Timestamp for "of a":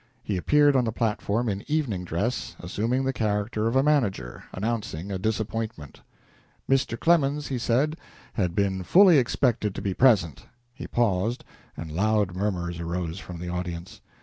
3.67-3.83